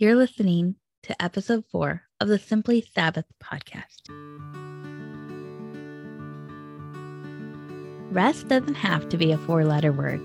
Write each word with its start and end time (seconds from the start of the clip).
You're 0.00 0.14
listening 0.14 0.76
to 1.02 1.20
episode 1.20 1.64
four 1.72 2.02
of 2.20 2.28
the 2.28 2.38
Simply 2.38 2.86
Sabbath 2.94 3.24
podcast. 3.42 4.02
Rest 8.12 8.46
doesn't 8.46 8.76
have 8.76 9.08
to 9.08 9.16
be 9.16 9.32
a 9.32 9.38
four 9.38 9.64
letter 9.64 9.90
word. 9.90 10.20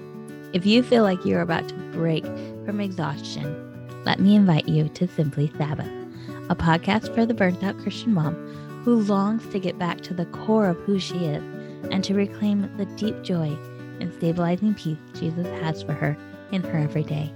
If 0.53 0.67
you 0.67 0.83
feel 0.83 1.01
like 1.01 1.25
you're 1.25 1.41
about 1.41 1.69
to 1.69 1.75
break 1.91 2.23
from 2.65 2.79
exhaustion, 2.79 4.03
let 4.05 4.19
me 4.19 4.35
invite 4.35 4.69
you 4.69 4.89
to 4.89 5.07
Simply 5.07 5.51
Sabbath, 5.57 5.89
a 6.51 6.55
podcast 6.55 7.11
for 7.15 7.25
the 7.25 7.33
burnt 7.33 7.63
out 7.63 7.79
Christian 7.79 8.13
mom 8.13 8.35
who 8.85 9.01
longs 9.01 9.47
to 9.47 9.59
get 9.59 9.79
back 9.79 10.01
to 10.01 10.13
the 10.13 10.27
core 10.27 10.67
of 10.67 10.77
who 10.81 10.99
she 10.99 11.25
is 11.25 11.43
and 11.89 12.03
to 12.03 12.13
reclaim 12.13 12.69
the 12.77 12.85
deep 12.95 13.23
joy 13.23 13.57
and 13.99 14.13
stabilizing 14.13 14.75
peace 14.75 14.99
Jesus 15.15 15.47
has 15.61 15.81
for 15.81 15.93
her 15.93 16.15
in 16.51 16.61
her 16.61 16.77
everyday 16.77 17.33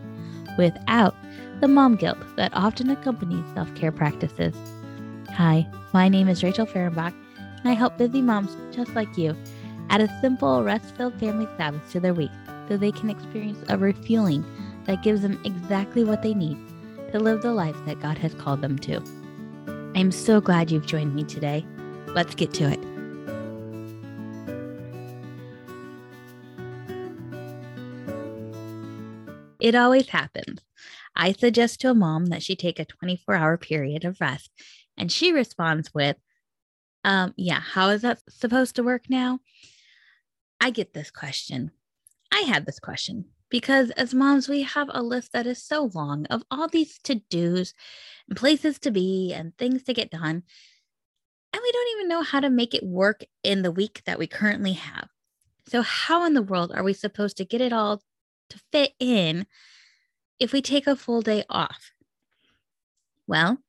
without 0.57 1.15
the 1.59 1.67
mom 1.67 1.95
guilt 1.95 2.17
that 2.35 2.53
often 2.53 2.89
accompanies 2.89 3.45
self 3.53 3.73
care 3.75 3.91
practices. 3.91 4.55
Hi, 5.31 5.67
my 5.93 6.09
name 6.09 6.27
is 6.27 6.43
Rachel 6.43 6.65
Fahrenbach, 6.65 7.13
and 7.37 7.67
I 7.69 7.73
help 7.73 7.97
busy 7.97 8.21
moms 8.21 8.55
just 8.75 8.93
like 8.95 9.17
you 9.17 9.35
add 9.89 10.01
a 10.01 10.19
simple, 10.21 10.63
rest 10.63 10.95
filled 10.95 11.19
family 11.19 11.47
Sabbath 11.57 11.91
to 11.91 11.99
their 11.99 12.13
week 12.13 12.31
so 12.67 12.77
they 12.77 12.91
can 12.91 13.09
experience 13.09 13.63
a 13.69 13.77
refueling 13.77 14.45
that 14.85 15.03
gives 15.03 15.21
them 15.21 15.39
exactly 15.45 16.03
what 16.03 16.21
they 16.21 16.33
need 16.33 16.57
to 17.11 17.19
live 17.19 17.41
the 17.41 17.53
life 17.53 17.77
that 17.85 18.01
God 18.01 18.17
has 18.17 18.33
called 18.33 18.61
them 18.61 18.77
to. 18.79 19.01
I 19.95 19.99
am 19.99 20.11
so 20.11 20.41
glad 20.41 20.71
you've 20.71 20.85
joined 20.85 21.15
me 21.15 21.23
today. 21.23 21.65
Let's 22.07 22.35
get 22.35 22.53
to 22.55 22.69
it. 22.69 22.96
It 29.59 29.75
always 29.75 30.09
happens. 30.09 30.61
I 31.15 31.31
suggest 31.31 31.81
to 31.81 31.91
a 31.91 31.95
mom 31.95 32.27
that 32.27 32.43
she 32.43 32.55
take 32.55 32.79
a 32.79 32.85
24 32.85 33.35
hour 33.35 33.57
period 33.57 34.05
of 34.05 34.21
rest, 34.21 34.51
and 34.97 35.11
she 35.11 35.31
responds 35.31 35.93
with, 35.93 36.17
um, 37.03 37.33
Yeah, 37.37 37.59
how 37.59 37.89
is 37.89 38.01
that 38.03 38.21
supposed 38.29 38.75
to 38.75 38.83
work 38.83 39.09
now? 39.09 39.39
I 40.59 40.69
get 40.69 40.93
this 40.93 41.11
question. 41.11 41.71
I 42.31 42.41
had 42.41 42.65
this 42.65 42.79
question 42.79 43.25
because 43.49 43.91
as 43.91 44.13
moms, 44.13 44.49
we 44.49 44.63
have 44.63 44.89
a 44.91 45.01
list 45.01 45.31
that 45.33 45.47
is 45.47 45.63
so 45.63 45.89
long 45.93 46.25
of 46.27 46.43
all 46.51 46.67
these 46.67 46.99
to 47.03 47.15
dos 47.29 47.73
and 48.27 48.37
places 48.37 48.79
to 48.79 48.91
be 48.91 49.33
and 49.33 49.57
things 49.57 49.83
to 49.83 49.93
get 49.93 50.11
done. 50.11 50.43
And 51.53 51.61
we 51.63 51.71
don't 51.71 51.97
even 51.97 52.09
know 52.09 52.23
how 52.23 52.39
to 52.39 52.49
make 52.49 52.73
it 52.73 52.83
work 52.83 53.23
in 53.43 53.61
the 53.61 53.71
week 53.71 54.01
that 54.05 54.19
we 54.19 54.27
currently 54.27 54.73
have. 54.73 55.07
So, 55.69 55.81
how 55.81 56.25
in 56.25 56.33
the 56.33 56.41
world 56.41 56.71
are 56.73 56.83
we 56.83 56.93
supposed 56.93 57.37
to 57.37 57.45
get 57.45 57.61
it 57.61 57.73
all 57.73 58.01
to 58.49 58.59
fit 58.71 58.93
in 58.99 59.45
if 60.39 60.51
we 60.51 60.61
take 60.61 60.87
a 60.87 60.95
full 60.95 61.21
day 61.21 61.43
off? 61.49 61.91
Well, 63.27 63.59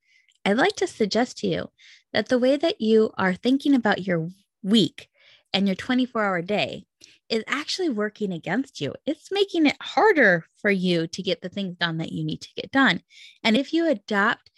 I'd 0.45 0.57
like 0.57 0.77
to 0.77 0.87
suggest 0.87 1.39
to 1.39 1.47
you 1.47 1.71
that 2.13 2.29
the 2.29 2.39
way 2.39 2.57
that 2.57 2.81
you 2.81 3.11
are 3.19 3.35
thinking 3.35 3.75
about 3.75 4.07
your 4.07 4.29
week 4.63 5.09
and 5.53 5.67
your 5.67 5.75
24 5.75 6.25
hour 6.25 6.43
day 6.43 6.85
is 7.29 7.45
actually 7.47 7.91
working 7.91 8.33
against 8.33 8.81
you. 8.81 8.95
It's 9.05 9.31
making 9.31 9.67
it 9.67 9.77
harder 9.81 10.45
for 10.61 10.71
you 10.71 11.07
to 11.09 11.23
get 11.23 11.43
the 11.43 11.49
things 11.49 11.77
done 11.77 11.99
that 11.99 12.13
you 12.13 12.25
need 12.25 12.41
to 12.41 12.55
get 12.57 12.71
done. 12.71 13.03
And 13.45 13.57
if 13.57 13.73
you 13.73 13.89
adopt 13.89 14.51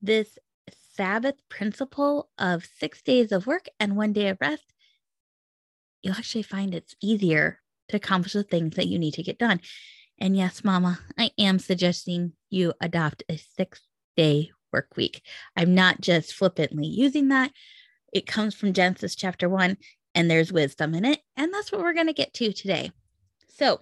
this 0.00 0.38
Sabbath 0.94 1.36
principle 1.48 2.28
of 2.38 2.68
six 2.78 3.02
days 3.02 3.32
of 3.32 3.46
work 3.46 3.66
and 3.80 3.96
one 3.96 4.12
day 4.12 4.28
of 4.28 4.38
rest, 4.40 4.72
you'll 6.02 6.14
actually 6.14 6.42
find 6.42 6.74
it's 6.74 6.94
easier 7.00 7.61
to 7.92 7.98
accomplish 7.98 8.32
the 8.32 8.42
things 8.42 8.76
that 8.76 8.88
you 8.88 8.98
need 8.98 9.14
to 9.14 9.22
get 9.22 9.38
done. 9.38 9.60
And 10.18 10.36
yes, 10.36 10.62
Mama, 10.64 11.00
I 11.18 11.30
am 11.38 11.58
suggesting 11.58 12.32
you 12.50 12.74
adopt 12.80 13.24
a 13.28 13.36
six 13.36 13.80
day 14.16 14.50
work 14.72 14.96
week. 14.96 15.22
I'm 15.56 15.74
not 15.74 16.00
just 16.00 16.34
flippantly 16.34 16.86
using 16.86 17.28
that. 17.28 17.52
It 18.12 18.26
comes 18.26 18.54
from 18.54 18.72
Genesis 18.72 19.14
chapter 19.14 19.48
one, 19.48 19.78
and 20.14 20.30
there's 20.30 20.52
wisdom 20.52 20.94
in 20.94 21.04
it. 21.04 21.20
And 21.36 21.52
that's 21.52 21.72
what 21.72 21.80
we're 21.80 21.94
going 21.94 22.06
to 22.06 22.12
get 22.12 22.34
to 22.34 22.52
today. 22.52 22.92
So 23.48 23.80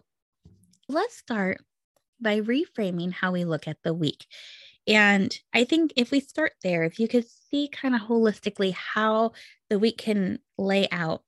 let's 0.88 1.16
start 1.16 1.60
by 2.20 2.41
reframing 2.41 3.12
how 3.12 3.32
we 3.32 3.44
look 3.44 3.66
at 3.66 3.78
the 3.82 3.94
week. 3.94 4.26
And 4.87 5.37
I 5.53 5.65
think 5.65 5.93
if 5.97 6.10
we 6.10 6.20
start 6.20 6.53
there, 6.62 6.84
if 6.84 6.99
you 6.99 7.06
could 7.06 7.26
see 7.50 7.69
kind 7.69 7.94
of 7.94 8.03
holistically 8.03 8.72
how 8.72 9.32
the 9.69 9.78
week 9.78 9.99
can 9.99 10.38
lay 10.59 10.88
out, 10.91 11.22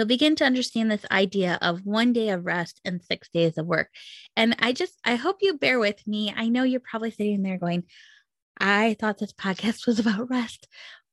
you'll 0.00 0.08
begin 0.08 0.34
to 0.36 0.44
understand 0.44 0.90
this 0.90 1.04
idea 1.10 1.58
of 1.60 1.84
one 1.84 2.12
day 2.12 2.30
of 2.30 2.44
rest 2.44 2.80
and 2.84 3.02
six 3.02 3.28
days 3.28 3.58
of 3.58 3.66
work. 3.66 3.88
And 4.36 4.56
I 4.58 4.72
just, 4.72 4.98
I 5.04 5.16
hope 5.16 5.38
you 5.42 5.58
bear 5.58 5.78
with 5.78 6.06
me. 6.06 6.32
I 6.34 6.48
know 6.48 6.62
you're 6.62 6.80
probably 6.80 7.10
sitting 7.10 7.42
there 7.42 7.58
going, 7.58 7.84
I 8.58 8.96
thought 8.98 9.18
this 9.18 9.32
podcast 9.32 9.86
was 9.86 9.98
about 9.98 10.30
rest. 10.30 10.66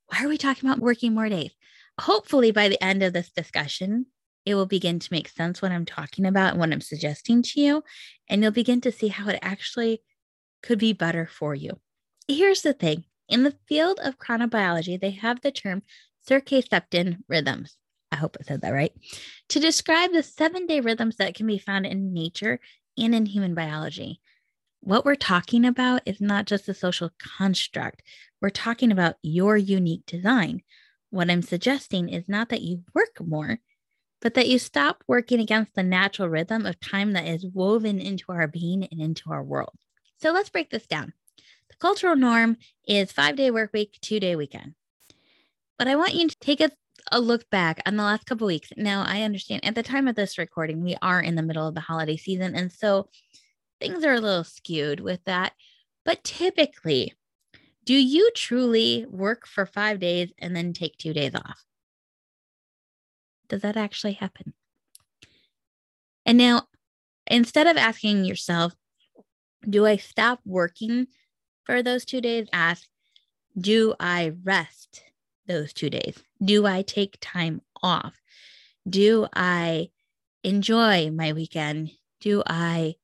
Why 0.07 0.23
are 0.23 0.29
we 0.29 0.37
talking 0.37 0.69
about 0.69 0.81
working 0.81 1.13
more 1.13 1.29
days? 1.29 1.53
hopefully 1.99 2.51
by 2.51 2.69
the 2.69 2.81
end 2.83 3.03
of 3.03 3.13
this 3.13 3.31
discussion, 3.31 4.07
it 4.45 4.55
will 4.55 4.65
begin 4.65 4.99
to 4.99 5.11
make 5.11 5.27
sense 5.27 5.61
what 5.61 5.71
I'm 5.71 5.85
talking 5.85 6.25
about 6.25 6.51
and 6.51 6.59
what 6.59 6.71
I'm 6.71 6.81
suggesting 6.81 7.41
to 7.43 7.61
you. 7.61 7.83
And 8.29 8.41
you'll 8.41 8.51
begin 8.51 8.81
to 8.81 8.91
see 8.91 9.09
how 9.09 9.29
it 9.29 9.39
actually 9.41 10.01
could 10.63 10.79
be 10.79 10.93
better 10.93 11.27
for 11.27 11.53
you. 11.53 11.79
Here's 12.27 12.61
the 12.61 12.73
thing 12.73 13.05
in 13.27 13.43
the 13.43 13.57
field 13.67 13.99
of 14.01 14.19
chronobiology, 14.19 14.99
they 14.99 15.11
have 15.11 15.41
the 15.41 15.51
term 15.51 15.83
circadian 16.27 17.17
rhythms. 17.27 17.75
I 18.11 18.15
hope 18.15 18.37
I 18.39 18.43
said 18.43 18.61
that 18.61 18.71
right. 18.71 18.93
To 19.49 19.59
describe 19.59 20.11
the 20.11 20.23
seven 20.23 20.65
day 20.65 20.79
rhythms 20.79 21.17
that 21.17 21.35
can 21.35 21.47
be 21.47 21.57
found 21.57 21.85
in 21.85 22.13
nature 22.13 22.59
and 22.97 23.13
in 23.13 23.25
human 23.25 23.53
biology. 23.53 24.21
What 24.81 25.05
we're 25.05 25.15
talking 25.15 25.65
about 25.65 26.01
is 26.05 26.21
not 26.21 26.45
just 26.45 26.69
a 26.69 26.73
social 26.73 27.11
construct, 27.19 28.03
we're 28.41 28.49
talking 28.49 28.91
about 28.91 29.15
your 29.21 29.57
unique 29.57 30.05
design. 30.05 30.61
What 31.09 31.29
I'm 31.29 31.41
suggesting 31.41 32.09
is 32.09 32.29
not 32.29 32.49
that 32.49 32.61
you 32.61 32.83
work 32.93 33.17
more, 33.25 33.59
but 34.21 34.33
that 34.35 34.47
you 34.47 34.59
stop 34.59 35.03
working 35.07 35.39
against 35.39 35.75
the 35.75 35.83
natural 35.83 36.29
rhythm 36.29 36.65
of 36.65 36.79
time 36.79 37.13
that 37.13 37.27
is 37.27 37.45
woven 37.45 37.99
into 37.99 38.25
our 38.29 38.47
being 38.47 38.87
and 38.91 39.01
into 39.01 39.31
our 39.31 39.43
world. 39.43 39.73
So 40.17 40.31
let's 40.31 40.49
break 40.49 40.69
this 40.69 40.87
down. 40.87 41.13
The 41.69 41.75
cultural 41.79 42.15
norm 42.15 42.57
is 42.87 43.11
five 43.11 43.35
day 43.35 43.51
work 43.51 43.71
week, 43.73 43.97
two 44.01 44.19
day 44.19 44.35
weekend. 44.35 44.75
But 45.77 45.87
I 45.87 45.95
want 45.95 46.15
you 46.15 46.27
to 46.27 46.39
take 46.39 46.61
a, 46.61 46.71
a 47.11 47.19
look 47.19 47.49
back 47.49 47.81
on 47.85 47.95
the 47.95 48.03
last 48.03 48.25
couple 48.25 48.47
weeks. 48.47 48.71
Now, 48.77 49.03
I 49.07 49.21
understand 49.21 49.65
at 49.65 49.75
the 49.75 49.83
time 49.83 50.07
of 50.07 50.15
this 50.15 50.37
recording, 50.37 50.83
we 50.83 50.95
are 51.01 51.21
in 51.21 51.35
the 51.35 51.41
middle 51.41 51.67
of 51.67 51.75
the 51.75 51.81
holiday 51.81 52.17
season. 52.17 52.55
And 52.55 52.71
so 52.71 53.09
things 53.79 54.03
are 54.03 54.13
a 54.13 54.21
little 54.21 54.43
skewed 54.43 54.99
with 54.99 55.23
that. 55.25 55.53
But 56.05 56.23
typically, 56.23 57.13
do 57.85 57.93
you 57.93 58.31
truly 58.35 59.05
work 59.09 59.47
for 59.47 59.65
five 59.65 59.99
days 59.99 60.31
and 60.39 60.55
then 60.55 60.73
take 60.73 60.97
two 60.97 61.13
days 61.13 61.35
off? 61.35 61.63
Does 63.47 63.61
that 63.61 63.77
actually 63.77 64.13
happen? 64.13 64.53
And 66.25 66.37
now, 66.37 66.67
instead 67.25 67.67
of 67.67 67.77
asking 67.77 68.25
yourself, 68.25 68.73
do 69.67 69.85
I 69.85 69.97
stop 69.97 70.39
working 70.45 71.07
for 71.63 71.81
those 71.81 72.03
two 72.03 72.21
days? 72.21 72.47
Ask, 72.51 72.87
do 73.57 73.95
I 73.99 74.33
rest 74.43 75.03
those 75.47 75.73
two 75.73 75.89
days? 75.89 76.21
Do 76.43 76.65
I 76.65 76.81
take 76.81 77.17
time 77.21 77.61
off? 77.81 78.19
Do 78.87 79.27
I 79.33 79.89
enjoy 80.43 81.11
my 81.11 81.33
weekend? 81.33 81.91
Do 82.21 82.43
I 82.45 82.95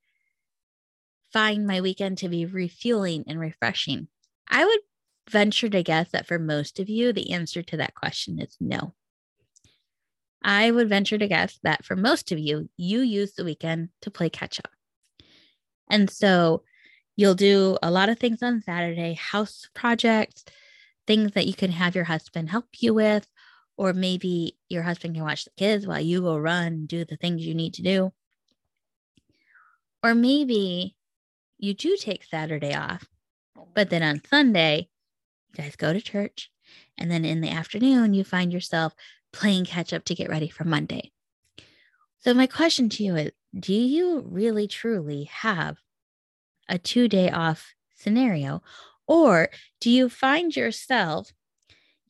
find 1.31 1.65
my 1.65 1.81
weekend 1.81 2.19
to 2.19 2.29
be 2.29 2.45
refueling 2.45 3.23
and 3.27 3.39
refreshing? 3.39 4.07
I 4.47 4.65
would 4.65 4.79
venture 5.29 5.69
to 5.69 5.83
guess 5.83 6.11
that 6.11 6.27
for 6.27 6.39
most 6.39 6.79
of 6.79 6.89
you, 6.89 7.13
the 7.13 7.31
answer 7.31 7.63
to 7.63 7.77
that 7.77 7.95
question 7.95 8.39
is 8.39 8.55
no. 8.59 8.93
I 10.43 10.71
would 10.71 10.89
venture 10.89 11.17
to 11.17 11.27
guess 11.27 11.57
that 11.63 11.85
for 11.85 11.95
most 11.95 12.31
of 12.31 12.39
you, 12.39 12.69
you 12.75 12.99
use 12.99 13.33
the 13.33 13.45
weekend 13.45 13.89
to 14.01 14.11
play 14.11 14.29
catch 14.29 14.59
up. 14.59 14.71
And 15.89 16.09
so 16.09 16.63
you'll 17.15 17.35
do 17.35 17.77
a 17.81 17.91
lot 17.91 18.09
of 18.09 18.19
things 18.19 18.43
on 18.43 18.61
Saturday, 18.61 19.13
house 19.13 19.69
projects, 19.73 20.43
things 21.07 21.31
that 21.33 21.47
you 21.47 21.53
can 21.53 21.71
have 21.71 21.95
your 21.95 22.05
husband 22.05 22.49
help 22.49 22.65
you 22.79 22.93
with, 22.93 23.27
or 23.77 23.93
maybe 23.93 24.57
your 24.69 24.83
husband 24.83 25.15
can 25.15 25.23
watch 25.23 25.45
the 25.45 25.51
kids 25.57 25.85
while 25.85 26.01
you 26.01 26.21
go 26.21 26.37
run, 26.37 26.85
do 26.85 27.05
the 27.05 27.17
things 27.17 27.45
you 27.45 27.55
need 27.55 27.73
to 27.75 27.81
do. 27.81 28.11
Or 30.01 30.13
maybe 30.13 30.95
you 31.57 31.73
do 31.73 31.95
take 31.97 32.23
Saturday 32.23 32.73
off 32.73 33.07
but 33.73 33.89
then 33.89 34.03
on 34.03 34.21
Sunday, 34.29 34.89
you 35.49 35.63
guys 35.63 35.75
go 35.75 35.93
to 35.93 36.01
church. 36.01 36.49
And 36.97 37.09
then 37.09 37.25
in 37.25 37.41
the 37.41 37.49
afternoon, 37.49 38.13
you 38.13 38.23
find 38.23 38.53
yourself 38.53 38.93
playing 39.31 39.65
catch 39.65 39.93
up 39.93 40.05
to 40.05 40.15
get 40.15 40.29
ready 40.29 40.47
for 40.47 40.63
Monday. 40.63 41.11
So, 42.19 42.33
my 42.33 42.47
question 42.47 42.89
to 42.89 43.03
you 43.03 43.15
is 43.15 43.31
Do 43.57 43.73
you 43.73 44.21
really 44.21 44.67
truly 44.67 45.25
have 45.25 45.77
a 46.69 46.77
two 46.77 47.07
day 47.07 47.29
off 47.29 47.73
scenario? 47.95 48.61
Or 49.07 49.49
do 49.81 49.89
you 49.89 50.09
find 50.09 50.55
yourself 50.55 51.31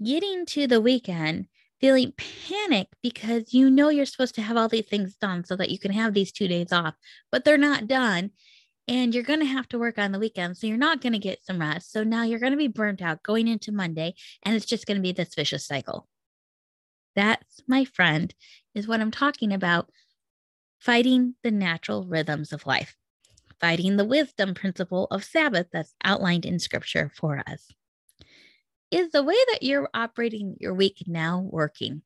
getting 0.03 0.45
to 0.47 0.67
the 0.67 0.81
weekend 0.81 1.47
feeling 1.79 2.13
panic 2.47 2.87
because 3.01 3.53
you 3.53 3.69
know 3.69 3.89
you're 3.89 4.05
supposed 4.05 4.35
to 4.35 4.41
have 4.41 4.55
all 4.57 4.69
these 4.69 4.85
things 4.85 5.15
done 5.15 5.43
so 5.43 5.55
that 5.55 5.69
you 5.69 5.77
can 5.77 5.91
have 5.91 6.13
these 6.13 6.31
two 6.31 6.47
days 6.47 6.71
off, 6.71 6.95
but 7.31 7.43
they're 7.43 7.57
not 7.57 7.87
done? 7.87 8.31
and 8.87 9.13
you're 9.13 9.23
going 9.23 9.39
to 9.39 9.45
have 9.45 9.67
to 9.69 9.79
work 9.79 9.97
on 9.97 10.11
the 10.11 10.19
weekend. 10.19 10.57
So 10.57 10.67
you're 10.67 10.77
not 10.77 11.01
going 11.01 11.13
to 11.13 11.19
get 11.19 11.43
some 11.43 11.59
rest. 11.59 11.91
So 11.91 12.03
now 12.03 12.23
you're 12.23 12.39
going 12.39 12.51
to 12.51 12.57
be 12.57 12.67
burnt 12.67 13.01
out 13.01 13.23
going 13.23 13.47
into 13.47 13.71
Monday, 13.71 14.15
and 14.43 14.55
it's 14.55 14.65
just 14.65 14.85
going 14.85 14.97
to 14.97 15.01
be 15.01 15.11
this 15.11 15.35
vicious 15.35 15.65
cycle. 15.65 16.07
That's, 17.15 17.61
my 17.67 17.85
friend, 17.85 18.33
is 18.75 18.87
what 18.87 18.99
I'm 18.99 19.11
talking 19.11 19.53
about 19.53 19.89
fighting 20.79 21.35
the 21.43 21.51
natural 21.51 22.05
rhythms 22.05 22.51
of 22.51 22.65
life, 22.65 22.95
fighting 23.63 23.95
the 23.95 24.03
wisdom 24.03 24.53
principle 24.53 25.07
of 25.09 25.23
Sabbath 25.23 25.67
that's 25.71 25.95
outlined 26.03 26.43
in 26.45 26.59
scripture 26.59 27.09
for 27.15 27.41
us. 27.47 27.69
Is 28.91 29.11
the 29.11 29.23
way 29.23 29.37
that 29.53 29.63
you're 29.63 29.89
operating 29.93 30.57
your 30.59 30.73
week 30.73 31.03
now 31.07 31.39
working? 31.49 32.01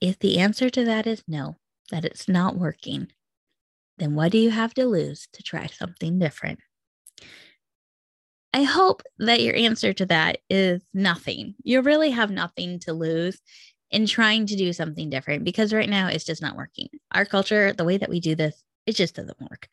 If 0.00 0.18
the 0.18 0.38
answer 0.38 0.70
to 0.70 0.86
that 0.86 1.06
is 1.06 1.22
no, 1.28 1.56
that 1.90 2.06
it's 2.06 2.30
not 2.30 2.56
working, 2.56 3.08
then 3.98 4.14
what 4.14 4.32
do 4.32 4.38
you 4.38 4.48
have 4.48 4.72
to 4.72 4.86
lose 4.86 5.28
to 5.34 5.42
try 5.42 5.66
something 5.66 6.18
different? 6.18 6.60
I 8.54 8.62
hope 8.62 9.02
that 9.18 9.42
your 9.42 9.54
answer 9.54 9.92
to 9.92 10.06
that 10.06 10.38
is 10.48 10.82
nothing. 10.94 11.56
You 11.62 11.82
really 11.82 12.10
have 12.12 12.30
nothing 12.30 12.78
to 12.80 12.94
lose 12.94 13.38
in 13.90 14.06
trying 14.06 14.46
to 14.46 14.56
do 14.56 14.72
something 14.72 15.10
different 15.10 15.44
because 15.44 15.74
right 15.74 15.90
now 15.90 16.08
it's 16.08 16.24
just 16.24 16.40
not 16.40 16.56
working. 16.56 16.88
Our 17.12 17.26
culture, 17.26 17.74
the 17.74 17.84
way 17.84 17.98
that 17.98 18.08
we 18.08 18.18
do 18.18 18.34
this, 18.34 18.64
it 18.86 18.96
just 18.96 19.14
doesn't 19.14 19.38
work. 19.38 19.68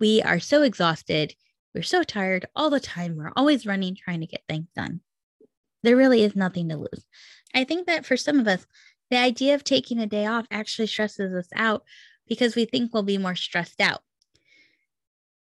We 0.00 0.22
are 0.22 0.40
so 0.40 0.62
exhausted. 0.62 1.34
We're 1.74 1.82
so 1.82 2.02
tired 2.02 2.46
all 2.56 2.70
the 2.70 2.80
time. 2.80 3.16
We're 3.16 3.32
always 3.36 3.66
running, 3.66 3.94
trying 3.94 4.20
to 4.20 4.26
get 4.26 4.42
things 4.48 4.68
done. 4.74 5.02
There 5.82 5.96
really 5.96 6.24
is 6.24 6.34
nothing 6.34 6.70
to 6.70 6.76
lose. 6.76 7.04
I 7.54 7.64
think 7.64 7.86
that 7.86 8.06
for 8.06 8.16
some 8.16 8.40
of 8.40 8.48
us, 8.48 8.66
the 9.10 9.18
idea 9.18 9.54
of 9.54 9.62
taking 9.62 9.98
a 9.98 10.06
day 10.06 10.26
off 10.26 10.46
actually 10.50 10.86
stresses 10.86 11.34
us 11.34 11.48
out 11.54 11.84
because 12.26 12.56
we 12.56 12.64
think 12.64 12.92
we'll 12.92 13.02
be 13.02 13.18
more 13.18 13.34
stressed 13.34 13.80
out. 13.80 14.00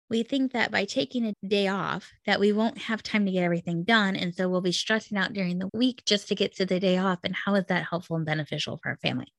We 0.09 0.21
think 0.21 0.53
that 0.53 0.71
by 0.71 0.85
taking 0.85 1.25
a 1.25 1.47
day 1.47 1.67
off 1.67 2.11
that 2.27 2.39
we 2.39 2.51
won't 2.51 2.77
have 2.77 3.01
time 3.01 3.25
to 3.25 3.31
get 3.31 3.43
everything 3.43 3.83
done 3.83 4.15
and 4.15 4.35
so 4.35 4.47
we'll 4.47 4.61
be 4.61 4.71
stressing 4.71 5.17
out 5.17 5.33
during 5.33 5.57
the 5.57 5.69
week 5.73 6.03
just 6.05 6.27
to 6.27 6.35
get 6.35 6.55
to 6.57 6.65
the 6.65 6.79
day 6.79 6.97
off 6.99 7.19
and 7.23 7.35
how 7.35 7.55
is 7.55 7.65
that 7.69 7.87
helpful 7.89 8.15
and 8.15 8.25
beneficial 8.25 8.77
for 8.77 8.89
our 8.89 8.97
family? 8.97 9.33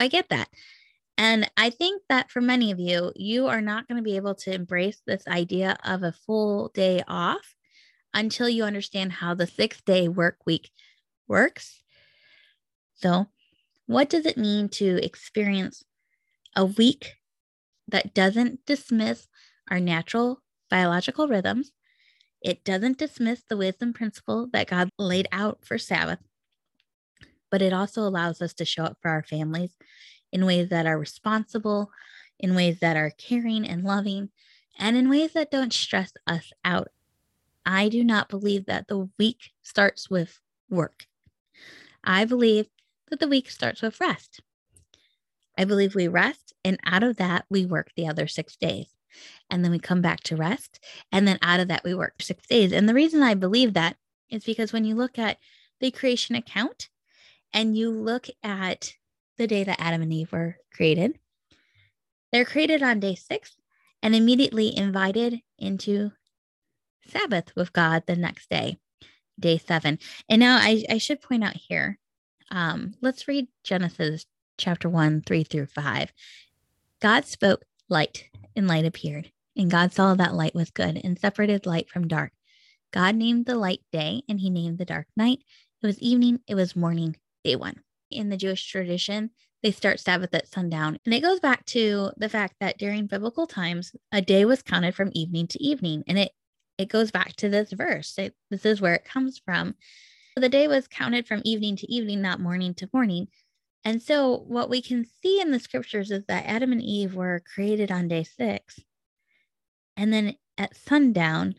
I 0.00 0.08
get 0.08 0.30
that. 0.30 0.48
And 1.18 1.50
I 1.56 1.70
think 1.70 2.02
that 2.08 2.30
for 2.30 2.40
many 2.40 2.70
of 2.70 2.80
you, 2.80 3.12
you 3.14 3.46
are 3.46 3.60
not 3.60 3.86
going 3.86 3.96
to 3.96 4.02
be 4.02 4.16
able 4.16 4.34
to 4.36 4.54
embrace 4.54 5.00
this 5.06 5.26
idea 5.28 5.76
of 5.84 6.02
a 6.02 6.12
full 6.12 6.68
day 6.74 7.02
off 7.06 7.54
until 8.14 8.48
you 8.48 8.64
understand 8.64 9.12
how 9.12 9.34
the 9.34 9.46
six 9.46 9.80
day 9.82 10.08
work 10.08 10.38
week 10.46 10.70
works. 11.28 11.82
So, 12.94 13.26
what 13.86 14.08
does 14.08 14.26
it 14.26 14.38
mean 14.38 14.68
to 14.70 15.04
experience 15.04 15.84
a 16.56 16.64
week 16.64 17.14
that 17.88 18.14
doesn't 18.14 18.64
dismiss 18.66 19.28
our 19.70 19.80
natural 19.80 20.42
biological 20.70 21.28
rhythms. 21.28 21.72
It 22.40 22.64
doesn't 22.64 22.98
dismiss 22.98 23.42
the 23.48 23.56
wisdom 23.56 23.92
principle 23.92 24.48
that 24.52 24.68
God 24.68 24.88
laid 24.98 25.28
out 25.30 25.64
for 25.64 25.78
Sabbath, 25.78 26.18
but 27.50 27.62
it 27.62 27.72
also 27.72 28.02
allows 28.02 28.42
us 28.42 28.54
to 28.54 28.64
show 28.64 28.84
up 28.84 28.96
for 29.00 29.10
our 29.10 29.22
families 29.22 29.76
in 30.32 30.46
ways 30.46 30.68
that 30.70 30.86
are 30.86 30.98
responsible, 30.98 31.90
in 32.38 32.54
ways 32.54 32.80
that 32.80 32.96
are 32.96 33.12
caring 33.16 33.66
and 33.66 33.84
loving, 33.84 34.30
and 34.78 34.96
in 34.96 35.08
ways 35.08 35.32
that 35.34 35.50
don't 35.50 35.72
stress 35.72 36.12
us 36.26 36.52
out. 36.64 36.88
I 37.64 37.88
do 37.88 38.02
not 38.02 38.28
believe 38.28 38.66
that 38.66 38.88
the 38.88 39.08
week 39.18 39.50
starts 39.62 40.10
with 40.10 40.40
work. 40.68 41.06
I 42.02 42.24
believe 42.24 42.66
that 43.10 43.20
the 43.20 43.28
week 43.28 43.50
starts 43.50 43.82
with 43.82 44.00
rest. 44.00 44.40
I 45.56 45.64
believe 45.64 45.94
we 45.94 46.08
rest, 46.08 46.54
and 46.64 46.80
out 46.84 47.02
of 47.02 47.16
that, 47.18 47.44
we 47.50 47.66
work 47.66 47.90
the 47.94 48.08
other 48.08 48.26
six 48.26 48.56
days. 48.56 48.86
And 49.50 49.62
then 49.62 49.70
we 49.70 49.78
come 49.78 50.00
back 50.00 50.20
to 50.24 50.36
rest. 50.36 50.80
And 51.12 51.28
then 51.28 51.38
out 51.42 51.60
of 51.60 51.68
that, 51.68 51.84
we 51.84 51.94
work 51.94 52.14
six 52.22 52.46
days. 52.46 52.72
And 52.72 52.88
the 52.88 52.94
reason 52.94 53.22
I 53.22 53.34
believe 53.34 53.74
that 53.74 53.96
is 54.30 54.44
because 54.44 54.72
when 54.72 54.84
you 54.84 54.94
look 54.94 55.18
at 55.18 55.36
the 55.80 55.90
creation 55.90 56.34
account 56.34 56.88
and 57.52 57.76
you 57.76 57.90
look 57.90 58.28
at 58.42 58.94
the 59.42 59.46
day 59.48 59.64
that 59.64 59.80
Adam 59.80 60.02
and 60.02 60.12
Eve 60.12 60.32
were 60.32 60.56
created, 60.72 61.18
they're 62.30 62.44
created 62.44 62.82
on 62.82 63.00
day 63.00 63.16
six 63.16 63.56
and 64.02 64.14
immediately 64.14 64.74
invited 64.76 65.40
into 65.58 66.12
Sabbath 67.06 67.54
with 67.56 67.72
God 67.72 68.04
the 68.06 68.16
next 68.16 68.48
day, 68.48 68.78
day 69.38 69.58
seven. 69.58 69.98
And 70.28 70.40
now 70.40 70.56
I, 70.56 70.84
I 70.88 70.98
should 70.98 71.20
point 71.20 71.42
out 71.42 71.56
here, 71.56 71.98
um, 72.50 72.94
let's 73.00 73.26
read 73.26 73.48
Genesis 73.64 74.26
chapter 74.58 74.88
1, 74.88 75.22
3 75.26 75.44
through 75.44 75.66
5. 75.66 76.12
God 77.00 77.24
spoke 77.26 77.64
light, 77.88 78.28
and 78.54 78.68
light 78.68 78.84
appeared. 78.84 79.32
And 79.56 79.70
God 79.70 79.92
saw 79.92 80.14
that 80.14 80.34
light 80.34 80.54
was 80.54 80.70
good 80.70 81.00
and 81.02 81.18
separated 81.18 81.66
light 81.66 81.90
from 81.90 82.08
dark. 82.08 82.32
God 82.92 83.16
named 83.16 83.46
the 83.46 83.56
light 83.56 83.80
day, 83.90 84.22
and 84.28 84.38
he 84.38 84.50
named 84.50 84.78
the 84.78 84.84
dark 84.84 85.08
night. 85.16 85.40
It 85.82 85.86
was 85.86 85.98
evening, 85.98 86.40
it 86.46 86.54
was 86.54 86.76
morning, 86.76 87.16
day 87.42 87.56
one. 87.56 87.82
In 88.16 88.28
the 88.28 88.36
Jewish 88.36 88.66
tradition, 88.66 89.30
they 89.62 89.70
start 89.70 90.00
Sabbath 90.00 90.34
at 90.34 90.48
sundown. 90.48 90.98
And 91.04 91.14
it 91.14 91.20
goes 91.20 91.40
back 91.40 91.64
to 91.66 92.10
the 92.16 92.28
fact 92.28 92.56
that 92.60 92.78
during 92.78 93.06
biblical 93.06 93.46
times, 93.46 93.92
a 94.10 94.20
day 94.20 94.44
was 94.44 94.62
counted 94.62 94.94
from 94.94 95.10
evening 95.14 95.46
to 95.48 95.62
evening. 95.62 96.04
And 96.06 96.18
it 96.18 96.32
it 96.78 96.88
goes 96.88 97.10
back 97.10 97.36
to 97.36 97.48
this 97.48 97.72
verse. 97.72 98.18
It, 98.18 98.34
this 98.50 98.64
is 98.64 98.80
where 98.80 98.94
it 98.94 99.04
comes 99.04 99.40
from. 99.44 99.74
The 100.36 100.48
day 100.48 100.66
was 100.66 100.88
counted 100.88 101.28
from 101.28 101.42
evening 101.44 101.76
to 101.76 101.92
evening, 101.92 102.22
not 102.22 102.40
morning 102.40 102.74
to 102.74 102.88
morning. 102.92 103.28
And 103.84 104.02
so, 104.02 104.44
what 104.46 104.70
we 104.70 104.80
can 104.80 105.04
see 105.22 105.40
in 105.40 105.50
the 105.50 105.58
scriptures 105.58 106.10
is 106.10 106.24
that 106.26 106.46
Adam 106.46 106.72
and 106.72 106.82
Eve 106.82 107.14
were 107.14 107.42
created 107.54 107.90
on 107.90 108.08
day 108.08 108.24
six. 108.24 108.80
And 109.96 110.12
then 110.12 110.34
at 110.56 110.76
sundown, 110.76 111.56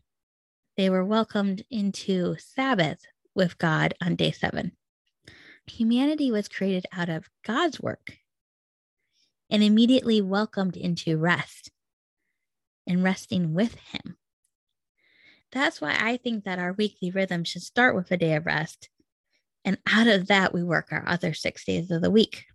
they 0.78 0.90
were 0.90 1.06
welcomed 1.06 1.64
into 1.70 2.36
Sabbath 2.40 3.00
with 3.36 3.58
God 3.58 3.94
on 4.02 4.16
day 4.16 4.32
seven. 4.32 4.72
Humanity 5.68 6.32
was 6.32 6.48
created 6.48 6.86
out 6.92 7.10
of 7.10 7.30
God's 7.46 7.80
work 7.80 8.18
and 9.50 9.64
immediately 9.64 10.22
welcomed 10.22 10.76
into 10.76 11.18
rest 11.18 11.72
and 12.88 13.04
resting 13.04 13.54
with 13.54 13.76
Him. 13.76 14.18
That's 15.52 15.80
why 15.80 15.96
I 16.00 16.18
think 16.18 16.44
that 16.46 16.60
our 16.60 16.74
weekly 16.74 17.12
rhythm 17.12 17.44
should 17.44 17.62
start 17.62 17.96
with 17.96 18.12
a 18.12 18.18
day 18.18 18.36
of 18.36 18.46
rest 18.46 18.90
and 19.66 19.78
out 19.88 20.08
of 20.08 20.28
that, 20.28 20.54
we 20.54 20.64
work 20.64 20.90
our 20.92 21.04
other 21.08 21.34
six 21.34 21.66
days 21.66 21.90
of 21.90 22.02
the 22.02 22.12
week. 22.12 22.46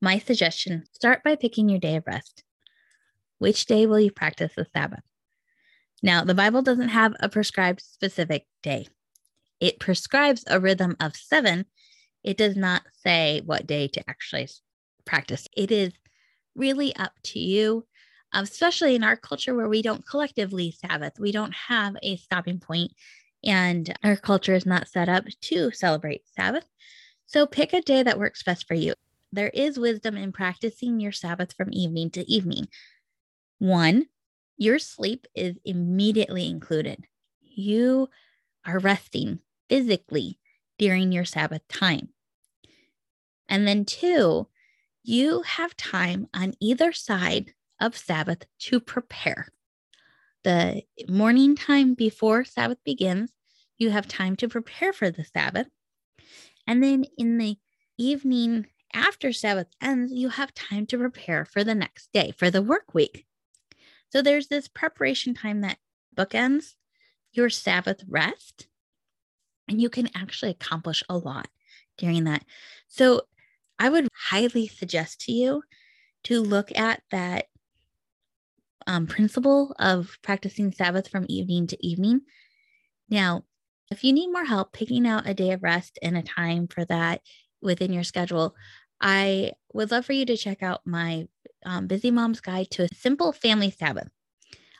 My 0.00 0.18
suggestion 0.18 0.84
start 0.92 1.24
by 1.24 1.34
picking 1.34 1.68
your 1.68 1.80
day 1.80 1.96
of 1.96 2.06
rest. 2.06 2.44
Which 3.38 3.66
day 3.66 3.86
will 3.86 4.00
you 4.00 4.10
practice 4.10 4.52
the 4.56 4.66
Sabbath? 4.72 5.02
Now, 6.02 6.24
the 6.24 6.34
Bible 6.34 6.62
doesn't 6.62 6.90
have 6.90 7.14
a 7.20 7.28
prescribed 7.28 7.80
specific 7.80 8.46
day, 8.62 8.86
it 9.60 9.80
prescribes 9.80 10.44
a 10.46 10.60
rhythm 10.60 10.96
of 11.00 11.16
seven. 11.16 11.66
It 12.24 12.36
does 12.36 12.56
not 12.56 12.82
say 13.02 13.42
what 13.44 13.66
day 13.66 13.88
to 13.88 14.10
actually 14.10 14.48
practice. 15.04 15.46
It 15.56 15.70
is 15.70 15.92
really 16.54 16.94
up 16.96 17.12
to 17.24 17.38
you, 17.38 17.86
uh, 18.32 18.40
especially 18.42 18.94
in 18.94 19.04
our 19.04 19.16
culture 19.16 19.54
where 19.54 19.68
we 19.68 19.82
don't 19.82 20.06
collectively 20.06 20.72
Sabbath. 20.72 21.18
We 21.18 21.32
don't 21.32 21.54
have 21.54 21.96
a 22.02 22.16
stopping 22.16 22.58
point 22.58 22.92
and 23.44 23.94
our 24.02 24.16
culture 24.16 24.54
is 24.54 24.66
not 24.66 24.88
set 24.88 25.08
up 25.08 25.24
to 25.42 25.70
celebrate 25.70 26.22
Sabbath. 26.36 26.68
So 27.26 27.46
pick 27.46 27.72
a 27.72 27.80
day 27.80 28.02
that 28.02 28.18
works 28.18 28.42
best 28.42 28.66
for 28.66 28.74
you. 28.74 28.94
There 29.32 29.50
is 29.50 29.78
wisdom 29.78 30.16
in 30.16 30.32
practicing 30.32 31.00
your 31.00 31.12
Sabbath 31.12 31.52
from 31.54 31.68
evening 31.72 32.10
to 32.12 32.30
evening. 32.30 32.68
One, 33.58 34.06
your 34.56 34.78
sleep 34.78 35.26
is 35.34 35.56
immediately 35.64 36.48
included. 36.48 37.04
You 37.42 38.08
are 38.66 38.78
resting 38.78 39.40
physically 39.68 40.38
during 40.78 41.12
your 41.12 41.24
Sabbath 41.24 41.66
time. 41.68 42.08
And 43.48 43.66
then 43.66 43.84
two, 43.84 44.48
you 45.02 45.42
have 45.42 45.76
time 45.76 46.28
on 46.34 46.54
either 46.60 46.92
side 46.92 47.54
of 47.80 47.96
Sabbath 47.96 48.44
to 48.60 48.80
prepare 48.80 49.48
the 50.44 50.82
morning 51.08 51.56
time 51.56 51.94
before 51.94 52.44
Sabbath 52.44 52.78
begins, 52.84 53.32
you 53.76 53.90
have 53.90 54.08
time 54.08 54.36
to 54.36 54.48
prepare 54.48 54.92
for 54.92 55.10
the 55.10 55.24
Sabbath. 55.24 55.68
And 56.66 56.82
then 56.82 57.04
in 57.16 57.38
the 57.38 57.58
evening 57.98 58.66
after 58.94 59.32
Sabbath 59.32 59.66
ends, 59.82 60.12
you 60.12 60.30
have 60.30 60.54
time 60.54 60.86
to 60.86 60.98
prepare 60.98 61.44
for 61.44 61.64
the 61.64 61.74
next 61.74 62.12
day, 62.12 62.32
for 62.36 62.50
the 62.50 62.62
work 62.62 62.94
week. 62.94 63.26
So 64.10 64.22
there's 64.22 64.48
this 64.48 64.68
preparation 64.68 65.34
time 65.34 65.60
that 65.60 65.78
bookends 66.16 66.74
your 67.32 67.50
Sabbath 67.50 68.02
rest, 68.08 68.68
and 69.68 69.80
you 69.80 69.88
can 69.88 70.08
actually 70.14 70.50
accomplish 70.50 71.02
a 71.08 71.16
lot 71.16 71.48
during 71.96 72.24
that. 72.24 72.44
So 72.88 73.22
I 73.78 73.88
would 73.88 74.08
highly 74.14 74.66
suggest 74.66 75.20
to 75.22 75.32
you 75.32 75.62
to 76.24 76.40
look 76.40 76.76
at 76.76 77.02
that 77.10 77.46
um, 78.86 79.06
principle 79.06 79.74
of 79.78 80.18
practicing 80.22 80.72
Sabbath 80.72 81.08
from 81.08 81.26
evening 81.28 81.66
to 81.68 81.86
evening. 81.86 82.22
Now, 83.08 83.44
if 83.90 84.04
you 84.04 84.12
need 84.12 84.32
more 84.32 84.44
help 84.44 84.72
picking 84.72 85.06
out 85.06 85.28
a 85.28 85.34
day 85.34 85.52
of 85.52 85.62
rest 85.62 85.98
and 86.02 86.16
a 86.16 86.22
time 86.22 86.68
for 86.68 86.84
that 86.86 87.20
within 87.62 87.92
your 87.92 88.04
schedule, 88.04 88.54
I 89.00 89.52
would 89.72 89.90
love 89.90 90.06
for 90.06 90.12
you 90.12 90.26
to 90.26 90.36
check 90.36 90.62
out 90.62 90.80
my 90.84 91.28
um, 91.64 91.86
Busy 91.86 92.10
Mom's 92.10 92.40
Guide 92.40 92.70
to 92.72 92.84
a 92.84 92.94
Simple 92.94 93.32
Family 93.32 93.70
Sabbath. 93.70 94.08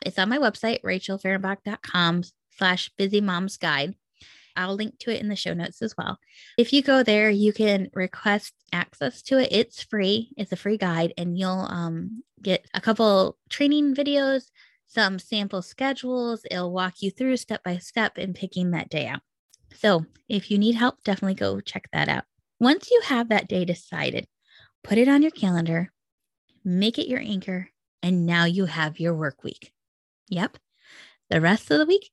It's 0.05 0.19
on 0.19 0.29
my 0.29 0.37
website, 0.37 0.81
rachelfahrenbach.com 0.81 2.23
slash 2.57 2.89
busy 2.97 3.21
mom's 3.21 3.57
guide. 3.57 3.95
I'll 4.59 4.75
link 4.75 4.99
to 4.99 5.15
it 5.15 5.21
in 5.21 5.29
the 5.29 5.37
show 5.37 5.53
notes 5.53 5.81
as 5.81 5.95
well. 5.97 6.19
If 6.57 6.73
you 6.73 6.83
go 6.83 7.01
there, 7.01 7.29
you 7.29 7.53
can 7.53 7.89
request 7.93 8.53
access 8.73 9.21
to 9.23 9.39
it. 9.39 9.47
It's 9.51 9.81
free. 9.83 10.33
It's 10.35 10.51
a 10.51 10.57
free 10.57 10.77
guide, 10.77 11.13
and 11.17 11.37
you'll 11.37 11.65
um, 11.69 12.23
get 12.41 12.67
a 12.73 12.81
couple 12.81 13.37
training 13.49 13.95
videos, 13.95 14.49
some 14.85 15.17
sample 15.17 15.61
schedules. 15.61 16.41
It'll 16.51 16.73
walk 16.73 16.95
you 17.01 17.09
through 17.09 17.37
step 17.37 17.63
by 17.63 17.77
step 17.77 18.17
in 18.17 18.33
picking 18.33 18.71
that 18.71 18.89
day 18.89 19.07
out. 19.07 19.21
So 19.75 20.05
if 20.27 20.51
you 20.51 20.57
need 20.57 20.75
help, 20.75 21.01
definitely 21.05 21.35
go 21.35 21.61
check 21.61 21.87
that 21.93 22.09
out. 22.09 22.25
Once 22.59 22.91
you 22.91 23.01
have 23.05 23.29
that 23.29 23.47
day 23.47 23.63
decided, 23.63 24.27
put 24.83 24.97
it 24.97 25.07
on 25.07 25.21
your 25.21 25.31
calendar, 25.31 25.93
make 26.65 26.99
it 26.99 27.07
your 27.07 27.21
anchor, 27.21 27.69
and 28.03 28.25
now 28.25 28.43
you 28.43 28.65
have 28.65 28.99
your 28.99 29.13
work 29.13 29.41
week. 29.41 29.71
Yep. 30.27 30.57
The 31.29 31.39
rest 31.39 31.71
of 31.71 31.79
the 31.79 31.85
week 31.85 32.11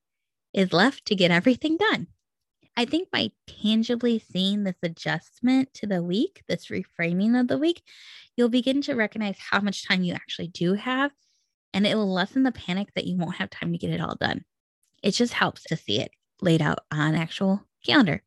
is 0.53 0.73
left 0.73 1.07
to 1.07 1.17
get 1.17 1.33
everything 1.33 1.77
done. 1.77 2.07
I 2.77 2.85
think 2.85 3.11
by 3.11 3.31
tangibly 3.47 4.19
seeing 4.19 4.65
this 4.65 4.77
adjustment 4.83 5.73
to 5.75 5.87
the 5.87 6.03
week, 6.03 6.43
this 6.47 6.67
reframing 6.67 7.39
of 7.41 7.49
the 7.49 7.59
week, 7.59 7.83
you'll 8.37 8.51
begin 8.51 8.83
to 8.83 8.95
recognize 8.95 9.39
how 9.39 9.61
much 9.61 9.87
time 9.87 10.03
you 10.05 10.13
actually 10.15 10.49
do 10.49 10.75
have, 10.75 11.11
and 11.75 11.87
it 11.87 11.97
will 11.97 12.13
lessen 12.13 12.43
the 12.43 12.53
panic 12.53 12.89
that 12.95 13.07
you 13.07 13.17
won't 13.17 13.37
have 13.37 13.51
time 13.51 13.73
to 13.73 13.79
get 13.79 13.91
it 13.91 14.01
all 14.01 14.17
done. 14.17 14.45
It 15.03 15.13
just 15.13 15.35
helps 15.35 15.65
to 15.65 15.77
see 15.77 16.01
it 16.01 16.13
laid 16.43 16.63
out 16.63 16.81
on 16.93 17.15
actual 17.15 17.65
calendar. 17.85 18.23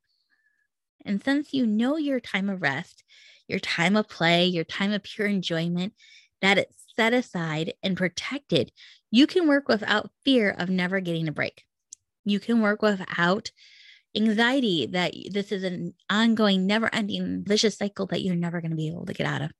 And 1.05 1.23
since 1.23 1.53
you 1.53 1.65
know 1.65 1.97
your 1.97 2.19
time 2.19 2.49
of 2.49 2.61
rest, 2.61 3.03
your 3.47 3.59
time 3.59 3.95
of 3.95 4.07
play, 4.07 4.45
your 4.45 4.63
time 4.63 4.91
of 4.91 5.03
pure 5.03 5.27
enjoyment, 5.27 5.93
that 6.41 6.57
it's 6.57 6.85
set 6.95 7.13
aside 7.13 7.73
and 7.83 7.97
protected, 7.97 8.71
you 9.11 9.27
can 9.27 9.47
work 9.47 9.67
without 9.67 10.11
fear 10.23 10.51
of 10.51 10.69
never 10.69 10.99
getting 10.99 11.27
a 11.27 11.31
break. 11.31 11.63
You 12.25 12.39
can 12.39 12.61
work 12.61 12.81
without 12.81 13.51
anxiety 14.19 14.85
that 14.87 15.13
this 15.31 15.51
is 15.51 15.63
an 15.63 15.93
ongoing, 16.09 16.67
never 16.67 16.93
ending 16.93 17.43
vicious 17.45 17.77
cycle 17.77 18.05
that 18.07 18.21
you're 18.21 18.35
never 18.35 18.61
going 18.61 18.71
to 18.71 18.77
be 18.77 18.89
able 18.89 19.05
to 19.05 19.13
get 19.13 19.27
out 19.27 19.41
of. 19.41 19.51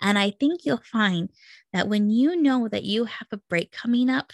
And 0.00 0.18
I 0.18 0.30
think 0.30 0.64
you'll 0.64 0.82
find 0.82 1.30
that 1.72 1.88
when 1.88 2.10
you 2.10 2.40
know 2.40 2.68
that 2.68 2.84
you 2.84 3.04
have 3.04 3.28
a 3.32 3.40
break 3.48 3.70
coming 3.72 4.08
up, 4.08 4.32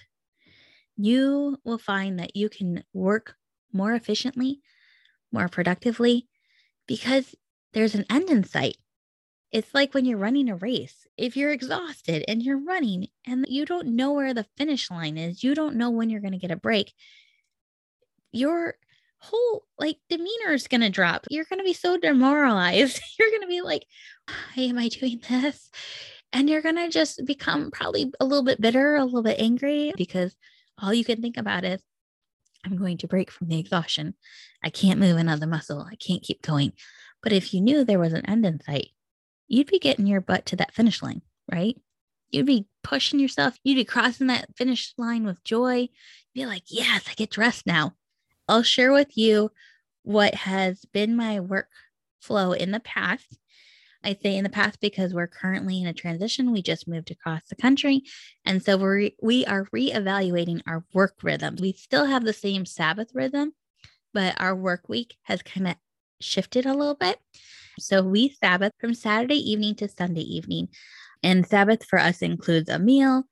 you 0.97 1.59
will 1.65 1.79
find 1.79 2.19
that 2.19 2.37
you 2.37 2.49
can 2.49 2.85
work 2.93 3.35
more 3.73 3.93
efficiently, 3.93 4.61
more 5.33 5.49
productively, 5.49 6.29
because 6.87 7.35
there's 7.73 7.95
an 7.95 8.07
end 8.09 8.31
in 8.31 8.45
sight. 8.45 8.77
It's 9.53 9.75
like 9.75 9.93
when 9.93 10.05
you're 10.05 10.19
running 10.19 10.49
a 10.49 10.57
race. 10.57 11.07
If 11.17 11.37
you're 11.37 11.53
exhausted 11.53 12.25
and 12.29 12.43
you're 12.43 12.63
running 12.63 13.09
and 13.27 13.45
you 13.49 13.65
don't 13.65 13.89
know 13.89 14.13
where 14.13 14.35
the 14.35 14.47
finish 14.57 14.91
line 14.91 15.19
is, 15.19 15.43
you 15.43 15.55
don't 15.55 15.77
know 15.77 15.91
when 15.91 16.11
you're 16.11 16.21
going 16.21 16.33
to 16.33 16.39
get 16.39 16.51
a 16.51 16.57
break, 16.57 16.93
your 18.33 18.75
whole 19.19 19.65
like 19.79 19.99
demeanor 20.09 20.53
is 20.53 20.69
going 20.69 20.81
to 20.83 20.91
drop. 20.91 21.27
You're 21.31 21.45
going 21.45 21.59
to 21.59 21.65
be 21.65 21.73
so 21.73 21.97
demoralized. 21.97 23.01
You're 23.19 23.31
going 23.31 23.43
to 23.43 23.49
be 23.49 23.63
like, 23.63 23.87
why 24.27 24.65
am 24.65 24.79
I 24.79 24.89
doing 24.89 25.21
this? 25.29 25.71
And 26.33 26.51
you're 26.51 26.63
going 26.63 26.77
to 26.77 26.91
just 26.91 27.25
become 27.25 27.71
probably 27.71 28.13
a 28.21 28.25
little 28.25 28.45
bit 28.45 28.61
bitter, 28.61 28.97
a 28.97 29.05
little 29.05 29.23
bit 29.23 29.41
angry 29.41 29.93
because 29.97 30.37
all 30.77 30.93
you 30.93 31.05
can 31.05 31.23
think 31.23 31.37
about 31.37 31.65
is, 31.65 31.81
I'm 32.65 32.77
going 32.77 32.99
to 32.99 33.09
break 33.09 33.31
from 33.31 33.47
the 33.47 33.59
exhaustion. 33.59 34.15
I 34.63 34.71
can't 34.71 34.99
move 34.99 35.17
another 35.17 35.47
muscle. 35.47 35.87
I 35.89 35.95
can't 35.95 36.23
keep 36.23 36.43
going. 36.43 36.73
But 37.23 37.33
if 37.33 37.55
you 37.55 37.61
knew 37.61 37.85
there 37.85 38.01
was 38.01 38.13
an 38.13 38.27
end 38.27 38.45
in 38.45 38.61
sight, 38.61 38.89
you'd 39.47 39.69
be 39.69 39.79
getting 39.79 40.07
your 40.07 40.21
butt 40.21 40.47
to 40.47 40.57
that 40.57 40.75
finish 40.75 41.01
line, 41.01 41.23
right? 41.51 41.77
You'd 42.31 42.47
be 42.47 42.67
pushing 42.83 43.21
yourself. 43.21 43.57
You'd 43.63 43.77
be 43.77 43.85
crossing 43.85 44.27
that 44.27 44.57
finish 44.57 44.93
line 44.99 45.25
with 45.25 45.45
joy. 45.45 45.77
You'd 45.79 45.91
be 46.35 46.47
like, 46.47 46.65
yes, 46.69 47.05
I 47.09 47.15
get 47.15 47.31
dressed 47.31 47.67
now. 47.67 47.93
I'll 48.49 48.63
share 48.63 48.93
with 48.93 49.17
you 49.17 49.51
what 50.03 50.35
has 50.35 50.85
been 50.93 51.17
my 51.17 51.41
workflow 51.41 52.57
in 52.57 52.71
the 52.71 52.81
past. 52.81 53.39
I 54.05 54.17
say 54.23 54.37
in 54.37 54.45
the 54.45 54.51
past 54.51 54.81
because 54.81 55.13
we're 55.13 55.27
currently 55.27 55.81
in 55.81 55.89
a 55.89 55.93
transition. 55.93 56.53
We 56.53 56.63
just 56.63 56.87
moved 56.87 57.11
across 57.11 57.43
the 57.49 57.57
country. 57.57 58.05
And 58.45 58.63
so 58.63 58.77
we're, 58.77 59.11
we 59.21 59.45
are 59.47 59.67
reevaluating 59.75 60.63
our 60.67 60.85
work 60.95 61.17
rhythm. 61.23 61.57
We 61.61 61.73
still 61.73 62.05
have 62.05 62.25
the 62.25 62.33
same 62.33 62.67
Sabbath 62.67 63.11
rhythm, 63.15 63.53
but 64.15 64.41
our 64.41 64.55
work 64.55 64.89
week 64.89 65.17
has 65.23 65.43
kind 65.43 65.67
of 65.67 65.75
shifted 66.21 66.67
a 66.67 66.75
little 66.75 66.95
bit. 66.95 67.19
So 67.81 68.03
we 68.03 68.29
Sabbath 68.29 68.73
from 68.79 68.95
Saturday 68.95 69.51
evening 69.51 69.75
to 69.77 69.89
Sunday 69.89 70.23
evening. 70.23 70.69
And 71.23 71.47
Sabbath 71.47 71.85
for 71.85 71.99
us 71.99 72.23
includes 72.23 72.69
a 72.69 72.79
meal, 72.79 73.25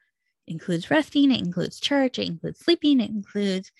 includes 0.48 0.90
resting, 0.90 1.30
it 1.30 1.40
includes 1.40 1.78
church, 1.78 2.18
it 2.18 2.26
includes 2.26 2.60
sleeping, 2.60 3.00
it 3.00 3.10
includes 3.10 3.70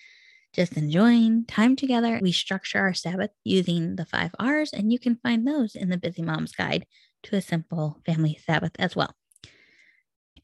just 0.54 0.76
enjoying 0.76 1.44
time 1.46 1.75
together. 1.75 2.20
We 2.23 2.32
structure 2.32 2.78
our 2.78 2.94
Sabbath 2.94 3.30
using 3.42 3.96
the 3.96 4.06
five 4.06 4.30
R's, 4.38 4.73
and 4.73 4.92
you 4.92 4.99
can 4.99 5.16
find 5.16 5.46
those 5.46 5.75
in 5.75 5.88
the 5.88 5.99
Busy 5.99 6.23
Mom's 6.23 6.52
Guide 6.52 6.87
to 7.25 7.37
a 7.37 7.42
Simple 7.42 8.00
Family 8.06 8.38
Sabbath 8.46 8.73
as 8.78 8.94
well. 8.94 9.14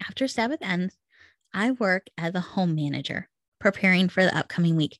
After 0.06 0.26
Sabbath 0.26 0.60
ends, 0.62 0.96
I 1.54 1.70
work 1.72 2.06
as 2.18 2.34
a 2.34 2.40
home 2.40 2.74
manager, 2.74 3.28
preparing 3.60 4.08
for 4.08 4.24
the 4.24 4.36
upcoming 4.36 4.74
week, 4.74 4.98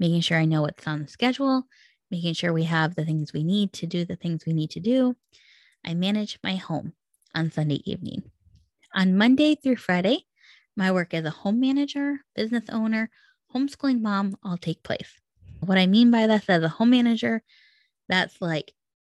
making 0.00 0.22
sure 0.22 0.38
I 0.38 0.46
know 0.46 0.62
what's 0.62 0.86
on 0.86 1.02
the 1.02 1.08
schedule, 1.08 1.64
making 2.10 2.34
sure 2.34 2.52
we 2.52 2.64
have 2.64 2.94
the 2.94 3.04
things 3.04 3.32
we 3.32 3.44
need 3.44 3.72
to 3.74 3.86
do 3.86 4.04
the 4.04 4.16
things 4.16 4.44
we 4.46 4.54
need 4.54 4.70
to 4.70 4.80
do. 4.80 5.14
I 5.84 5.92
manage 5.92 6.38
my 6.42 6.56
home 6.56 6.94
on 7.34 7.50
Sunday 7.50 7.82
evening. 7.84 8.30
On 8.94 9.18
Monday 9.18 9.56
through 9.56 9.76
Friday, 9.76 10.24
my 10.76 10.90
work 10.90 11.12
as 11.12 11.24
a 11.24 11.30
home 11.30 11.60
manager, 11.60 12.20
business 12.34 12.64
owner, 12.70 13.10
homeschooling 13.54 14.00
mom 14.00 14.36
all 14.42 14.56
take 14.56 14.82
place. 14.82 15.20
What 15.60 15.78
I 15.78 15.86
mean 15.86 16.10
by 16.10 16.26
that 16.26 16.44
as 16.48 16.62
a 16.62 16.68
home 16.68 16.90
manager, 16.90 17.42
that's 18.08 18.40
like 18.40 18.72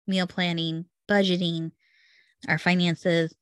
meal 0.05 0.27
planning, 0.27 0.85
budgeting, 1.09 1.71
our 2.47 2.57
finances, 2.57 3.33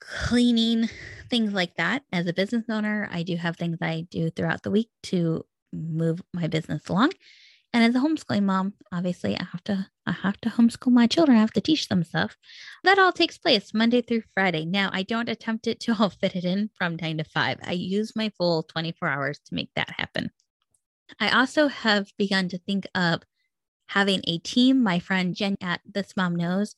cleaning, 0.00 0.88
things 1.30 1.52
like 1.52 1.76
that. 1.76 2.02
As 2.12 2.26
a 2.26 2.32
business 2.32 2.64
owner, 2.68 3.08
I 3.10 3.22
do 3.22 3.36
have 3.36 3.56
things 3.56 3.78
I 3.80 4.06
do 4.10 4.30
throughout 4.30 4.62
the 4.62 4.70
week 4.70 4.88
to 5.04 5.44
move 5.72 6.22
my 6.32 6.46
business 6.46 6.88
along. 6.88 7.12
And 7.74 7.84
as 7.84 7.94
a 7.94 8.06
homeschooling 8.06 8.44
mom, 8.44 8.74
obviously 8.92 9.38
I 9.38 9.44
have 9.44 9.64
to 9.64 9.86
I 10.06 10.12
have 10.12 10.40
to 10.42 10.50
homeschool 10.50 10.92
my 10.92 11.06
children. 11.06 11.38
I 11.38 11.40
have 11.40 11.52
to 11.52 11.60
teach 11.60 11.88
them 11.88 12.04
stuff. 12.04 12.36
That 12.84 12.98
all 12.98 13.12
takes 13.12 13.38
place 13.38 13.72
Monday 13.72 14.02
through 14.02 14.22
Friday. 14.34 14.64
Now 14.64 14.90
I 14.92 15.04
don't 15.04 15.28
attempt 15.28 15.66
it 15.66 15.80
to 15.80 15.96
all 15.98 16.10
fit 16.20 16.36
it 16.36 16.44
in 16.44 16.70
from 16.76 16.96
nine 17.00 17.18
to 17.18 17.24
five. 17.24 17.58
I 17.62 17.72
use 17.72 18.14
my 18.14 18.30
full 18.36 18.64
24 18.64 19.08
hours 19.08 19.40
to 19.46 19.54
make 19.54 19.70
that 19.76 19.90
happen. 19.90 20.30
I 21.20 21.30
also 21.30 21.68
have 21.68 22.10
begun 22.18 22.48
to 22.50 22.58
think 22.58 22.86
of 22.94 23.22
having 23.86 24.20
a 24.24 24.38
team. 24.38 24.82
My 24.82 24.98
friend 24.98 25.34
Jen 25.34 25.56
at 25.60 25.80
This 25.86 26.16
Mom 26.16 26.36
Knows 26.36 26.74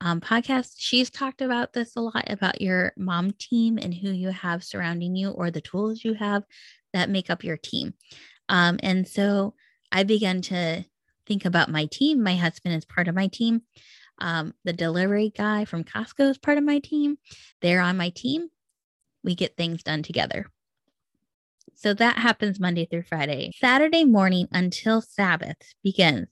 um, 0.00 0.20
podcast, 0.20 0.74
she's 0.78 1.10
talked 1.10 1.40
about 1.40 1.72
this 1.72 1.96
a 1.96 2.00
lot 2.00 2.24
about 2.28 2.60
your 2.60 2.92
mom 2.96 3.32
team 3.32 3.78
and 3.78 3.94
who 3.94 4.10
you 4.10 4.28
have 4.28 4.64
surrounding 4.64 5.16
you 5.16 5.30
or 5.30 5.50
the 5.50 5.60
tools 5.60 6.04
you 6.04 6.14
have 6.14 6.42
that 6.92 7.10
make 7.10 7.30
up 7.30 7.44
your 7.44 7.56
team. 7.56 7.94
Um, 8.48 8.78
and 8.82 9.06
so 9.08 9.54
I 9.94 10.02
began 10.02 10.42
to 10.42 10.84
think 11.24 11.44
about 11.44 11.70
my 11.70 11.86
team. 11.86 12.20
My 12.20 12.34
husband 12.34 12.74
is 12.74 12.84
part 12.84 13.06
of 13.06 13.14
my 13.14 13.28
team. 13.28 13.62
Um, 14.18 14.52
the 14.64 14.72
delivery 14.72 15.32
guy 15.34 15.64
from 15.64 15.84
Costco 15.84 16.30
is 16.30 16.38
part 16.38 16.58
of 16.58 16.64
my 16.64 16.80
team. 16.80 17.16
They're 17.62 17.80
on 17.80 17.96
my 17.96 18.10
team. 18.10 18.48
We 19.22 19.36
get 19.36 19.56
things 19.56 19.84
done 19.84 20.02
together. 20.02 20.46
So 21.76 21.94
that 21.94 22.18
happens 22.18 22.58
Monday 22.58 22.86
through 22.86 23.04
Friday. 23.04 23.52
Saturday 23.60 24.04
morning 24.04 24.48
until 24.50 25.00
Sabbath 25.00 25.56
begins 25.84 26.26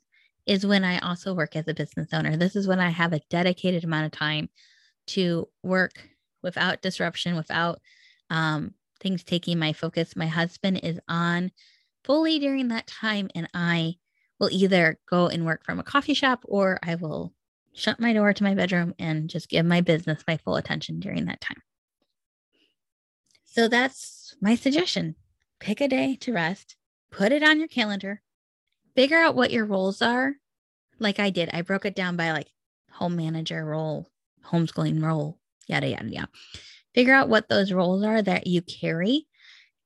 is 0.45 0.67
when 0.67 0.83
I 0.83 0.99
also 0.99 1.33
work 1.33 1.55
as 1.55 1.69
a 1.69 1.75
business 1.75 2.09
owner. 2.13 2.37
This 2.37 2.57
is 2.57 2.67
when 2.67 2.81
I 2.81 2.91
have 2.91 3.13
a 3.13 3.21
dedicated 3.31 3.85
amount 3.85 4.07
of 4.07 4.13
time 4.13 4.49
to 5.09 5.49
work 5.63 6.09
without 6.43 6.83
disruption, 6.83 7.37
without 7.37 7.81
um, 8.29 8.75
things 8.99 9.23
taking 9.23 9.61
my 9.61 9.73
focus. 9.73 10.17
My 10.17 10.27
husband 10.27 10.81
is 10.83 10.99
on 11.09 11.53
fully 12.05 12.39
during 12.39 12.69
that 12.69 12.87
time 12.87 13.29
and 13.35 13.49
I 13.55 13.97
will 14.39 14.51
either 14.51 14.99
go 15.09 15.29
and 15.29 15.47
work 15.47 15.65
from 15.65 15.79
a 15.79 15.85
coffee 15.85 16.15
shop 16.15 16.45
or 16.45 16.79
I 16.83 16.97
will 16.97 17.33
shut 17.75 18.01
my 18.01 18.13
door 18.13 18.33
to 18.33 18.43
my 18.43 18.55
bedroom 18.55 18.95
and 18.99 19.31
just 19.31 19.49
give 19.49 19.65
my 19.65 19.81
business 19.81 20.23
my 20.27 20.37
full 20.37 20.57
attention 20.57 21.01
during 21.01 21.27
that 21.27 21.41
time. 21.41 21.63
So 23.45 23.69
that's 23.69 24.35
my 24.41 24.55
suggestion. 24.55 25.15
Pick 25.61 25.81
a 25.81 25.89
day 25.89 26.17
to 26.21 26.33
rest, 26.33 26.77
put 27.11 27.33
it 27.33 27.43
on 27.43 27.59
your 27.59 27.69
calendar, 27.69 28.21
figure 28.97 29.19
out 29.19 29.37
what 29.37 29.53
your 29.53 29.65
roles 29.65 30.03
are. 30.03 30.35
Like 30.99 31.21
I 31.21 31.31
did, 31.31 31.51
I 31.53 31.63
broke 31.63 31.85
it 31.85 31.95
down 31.95 32.17
by 32.17 32.33
like 32.33 32.49
home 32.91 33.17
manager 33.17 33.65
role, 33.65 34.09
homeschooling 34.45 35.03
role, 35.03 35.39
yada, 35.67 35.89
yada, 35.89 36.09
yada. 36.09 36.29
Figure 36.95 37.15
out 37.15 37.29
what 37.29 37.49
those 37.49 37.73
roles 37.73 38.03
are 38.05 38.21
that 38.21 38.47
you 38.47 38.61
carry 38.63 39.27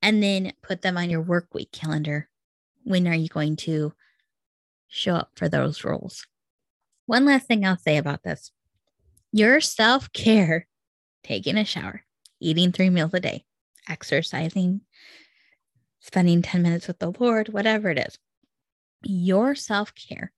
and 0.07 0.23
then 0.23 0.53
put 0.63 0.83
them 0.83 0.97
on 0.97 1.11
your 1.11 1.21
work 1.21 1.53
week 1.53 1.73
calendar. 1.73 2.29
When 2.85 3.09
are 3.09 3.15
you 3.15 3.27
going 3.27 3.57
to 3.57 3.93
show 4.87 5.17
up 5.17 5.33
for 5.35 5.49
those 5.49 5.83
roles? 5.83 6.25
One 7.07 7.25
last 7.25 7.49
thing 7.49 7.67
I'll 7.67 7.77
say 7.77 7.97
about 7.97 8.23
this 8.23 8.53
your 9.33 9.61
self 9.61 10.13
care, 10.13 10.69
taking 11.25 11.59
a 11.59 11.65
shower, 11.65 12.05
eating 12.39 12.71
three 12.71 12.89
meals 12.89 13.15
a 13.15 13.21
day, 13.21 13.47
exercising, 13.89 14.83
spending 15.99 16.41
10 16.41 16.63
minutes 16.63 16.87
with 16.87 17.01
the 17.01 17.13
Lord, 17.19 17.49
whatever 17.49 17.91
it 17.91 17.99
is, 17.99 18.17
your 19.03 19.57
self 19.57 19.93
care 19.93 20.33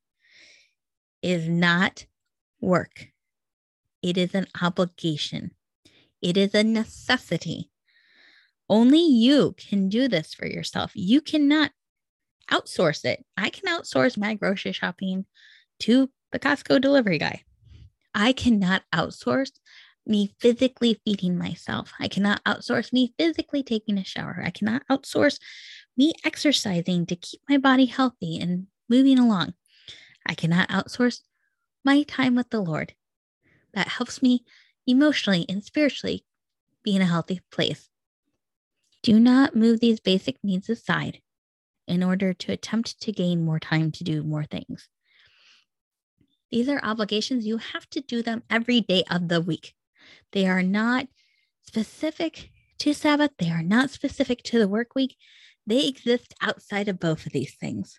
is 1.21 1.47
not 1.47 2.07
work. 2.59 3.09
It 4.03 4.17
is 4.17 4.35
an 4.35 4.47
obligation. 4.63 5.51
It 6.23 6.39
is 6.39 6.55
a 6.55 6.65
necessity. 6.65 7.71
Only 8.69 9.01
you 9.01 9.55
can 9.57 9.89
do 9.89 10.09
this 10.09 10.35
for 10.35 10.47
yourself. 10.47 10.93
You 10.95 11.21
cannot 11.21 11.71
outsource 12.51 13.05
it. 13.05 13.25
I 13.37 13.51
can 13.51 13.69
outsource 13.69 14.19
my 14.19 14.35
grocery 14.35 14.73
shopping 14.73 15.27
to 15.81 16.11
the 16.33 16.39
Costco 16.39 16.81
delivery 16.81 17.19
guy. 17.19 17.45
I 18.15 18.33
cannot 18.33 18.83
outsource 18.95 19.53
me 20.07 20.35
physically 20.41 21.01
feeding 21.05 21.37
myself. 21.37 21.93
I 22.01 22.09
cannot 22.09 22.43
outsource 22.45 22.93
me 22.93 23.15
physically 23.19 23.63
taking 23.63 23.99
a 23.99 24.05
shower. 24.05 24.43
I 24.45 24.51
cannot 24.51 24.83
outsource 24.91 25.39
me 25.97 26.15
exercising 26.25 27.07
to 27.07 27.17
keep 27.17 27.41
my 27.49 27.59
body 27.59 27.87
healthy 27.87 28.39
and 28.39 28.67
moving 28.89 29.19
along. 29.19 29.55
I 30.27 30.35
cannot 30.35 30.69
outsource 30.69 31.21
my 31.85 32.03
time 32.03 32.35
with 32.35 32.51
the 32.51 32.61
Lord. 32.61 32.95
That 33.75 33.89
helps 33.89 34.23
me 34.23 34.45
emotionally 34.87 35.45
and 35.49 35.63
spiritually 35.63 36.25
be 36.83 36.97
in 36.97 37.03
a 37.03 37.07
healthy 37.07 37.41
place. 37.53 37.89
Do 39.03 39.19
not 39.19 39.57
move 39.57 39.81
these 39.81 40.01
basic 40.01 40.37
needs 40.43 40.69
aside 40.69 41.21
in 41.87 42.03
order 42.03 42.33
to 42.35 42.53
attempt 42.53 43.01
to 43.03 43.13
gain 43.13 43.45
more 43.45 43.59
time 43.59 43.91
to 43.93 44.05
do 44.05 44.23
more 44.23 44.45
things. 44.45 44.89
These 46.51 46.69
are 46.69 46.81
obligations. 46.83 47.47
You 47.47 47.59
have 47.59 47.89
to 47.91 48.01
do 48.01 48.23
them 48.23 48.43
every 48.51 48.81
day 48.81 49.05
of 49.11 49.29
the 49.29 49.41
week. 49.41 49.75
They 50.33 50.47
are 50.47 50.63
not 50.63 51.07
specific 51.63 52.51
to 52.79 52.95
Sabbath, 52.95 53.33
they 53.39 53.51
are 53.51 53.63
not 53.63 53.91
specific 53.91 54.43
to 54.45 54.59
the 54.59 54.69
work 54.69 54.95
week. 54.95 55.17
They 55.67 55.87
exist 55.87 56.33
outside 56.41 56.89
of 56.89 57.01
both 57.01 57.27
of 57.27 57.33
these 57.33 57.55
things. 57.57 57.99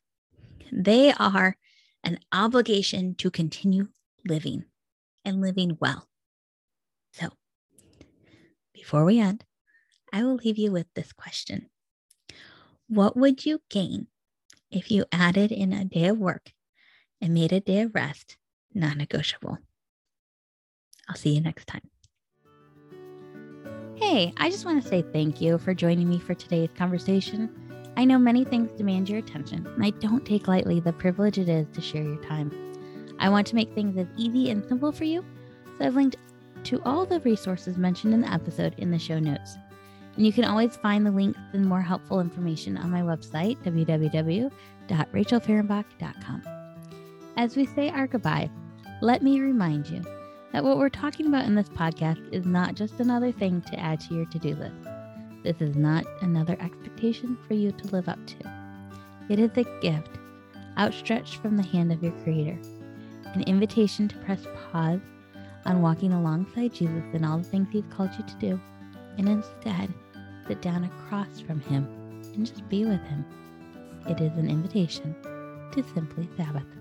They 0.71 1.11
are 1.11 1.57
an 2.03 2.19
obligation 2.31 3.15
to 3.15 3.29
continue 3.29 3.89
living 4.25 4.63
and 5.25 5.41
living 5.41 5.77
well. 5.79 6.07
So, 7.13 7.29
before 8.73 9.03
we 9.03 9.19
end, 9.19 9.43
I 10.11 10.23
will 10.23 10.35
leave 10.35 10.57
you 10.57 10.71
with 10.71 10.87
this 10.95 11.13
question 11.13 11.69
What 12.87 13.15
would 13.15 13.45
you 13.45 13.61
gain 13.69 14.07
if 14.71 14.91
you 14.91 15.05
added 15.11 15.51
in 15.51 15.73
a 15.73 15.85
day 15.85 16.07
of 16.07 16.17
work 16.17 16.51
and 17.21 17.33
made 17.33 17.51
a 17.51 17.59
day 17.59 17.81
of 17.81 17.95
rest 17.95 18.37
non 18.73 18.97
negotiable? 18.97 19.57
I'll 21.07 21.15
see 21.15 21.33
you 21.33 21.41
next 21.41 21.67
time. 21.67 21.89
Hey, 23.95 24.33
I 24.37 24.49
just 24.49 24.65
want 24.65 24.81
to 24.81 24.87
say 24.87 25.01
thank 25.01 25.41
you 25.41 25.57
for 25.57 25.73
joining 25.73 26.07
me 26.07 26.19
for 26.19 26.33
today's 26.33 26.69
conversation. 26.77 27.49
I 27.97 28.05
know 28.05 28.17
many 28.17 28.45
things 28.45 28.71
demand 28.77 29.09
your 29.09 29.19
attention, 29.19 29.67
and 29.67 29.83
I 29.83 29.89
don't 29.89 30.25
take 30.25 30.47
lightly 30.47 30.79
the 30.79 30.93
privilege 30.93 31.37
it 31.37 31.49
is 31.49 31.67
to 31.73 31.81
share 31.81 32.03
your 32.03 32.23
time. 32.23 32.49
I 33.19 33.27
want 33.27 33.45
to 33.47 33.55
make 33.55 33.73
things 33.75 33.97
as 33.97 34.07
easy 34.15 34.49
and 34.51 34.63
simple 34.63 34.93
for 34.93 35.03
you, 35.03 35.25
so 35.77 35.85
I've 35.85 35.95
linked 35.95 36.15
to 36.63 36.81
all 36.83 37.05
the 37.05 37.19
resources 37.21 37.77
mentioned 37.77 38.13
in 38.13 38.21
the 38.21 38.31
episode 38.31 38.73
in 38.77 38.91
the 38.91 38.99
show 38.99 39.19
notes. 39.19 39.57
And 40.19 40.25
you 40.25 40.33
can 40.33 40.43
always 40.43 40.75
find 40.75 41.05
the 41.05 41.11
links 41.11 41.39
and 41.53 41.65
more 41.65 41.81
helpful 41.81 42.19
information 42.19 42.75
on 42.75 42.91
my 42.91 42.99
website, 42.99 43.57
www.rachelfahrenbach.com. 43.63 46.43
As 47.37 47.55
we 47.55 47.65
say 47.65 47.89
our 47.89 48.05
goodbye, 48.05 48.49
let 49.01 49.23
me 49.23 49.39
remind 49.39 49.87
you 49.87 50.03
that 50.51 50.61
what 50.61 50.77
we're 50.77 50.89
talking 50.89 51.27
about 51.27 51.45
in 51.45 51.55
this 51.55 51.69
podcast 51.69 52.33
is 52.33 52.45
not 52.45 52.75
just 52.75 52.99
another 52.99 53.31
thing 53.31 53.61
to 53.61 53.79
add 53.79 54.01
to 54.01 54.13
your 54.13 54.25
to 54.25 54.39
do 54.39 54.55
list. 54.55 54.75
This 55.45 55.61
is 55.61 55.77
not 55.77 56.03
another 56.19 56.57
expectation 56.59 57.37
for 57.47 57.53
you 57.53 57.71
to 57.71 57.87
live 57.87 58.09
up 58.09 58.19
to. 58.27 58.35
It 59.29 59.39
is 59.39 59.51
a 59.55 59.63
gift 59.79 60.19
outstretched 60.77 61.35
from 61.35 61.55
the 61.55 61.63
hand 61.63 61.93
of 61.93 62.03
your 62.03 62.11
Creator, 62.23 62.59
an 63.35 63.43
invitation 63.43 64.09
to 64.09 64.17
press 64.17 64.45
pause 64.69 64.99
on 65.65 65.81
walking 65.81 66.11
alongside 66.11 66.73
Jesus 66.73 67.05
in 67.13 67.23
all 67.23 67.37
the 67.37 67.45
things 67.45 67.69
He's 67.71 67.85
called 67.89 68.11
you 68.17 68.25
to 68.25 68.35
do, 68.35 68.59
and 69.17 69.29
instead 69.29 69.93
sit 70.49 70.61
down 70.63 70.83
across 70.83 71.39
from 71.39 71.61
Him 71.61 71.87
and 72.33 72.45
just 72.45 72.67
be 72.69 72.83
with 72.83 73.01
Him. 73.03 73.23
It 74.07 74.19
is 74.19 74.35
an 74.35 74.49
invitation 74.49 75.15
to 75.71 75.83
simply 75.93 76.27
Sabbath. 76.35 76.78